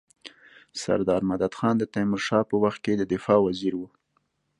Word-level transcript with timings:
سردار 0.81 1.21
مددخان 1.29 1.75
د 1.79 1.83
تيمورشاه 1.93 2.43
په 2.49 2.55
وخت 2.63 2.79
کي 2.85 2.93
د 2.97 3.03
دفاع 3.13 3.39
وزیر 3.47 3.73
وو. 3.77 3.87